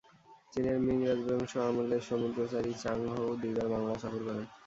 চীনের 0.53 0.77
মিং 0.79 0.97
রাজবংশ 1.03 1.51
আমলের 1.67 2.01
সমুদ্রচারী 2.09 2.71
চাং 2.83 2.97
হো-ও 3.11 3.31
দুবার 3.41 3.67
বাংলা 3.73 3.93
সফর 3.95 4.21
করেন। 4.27 4.45